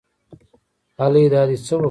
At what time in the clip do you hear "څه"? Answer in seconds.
1.67-1.73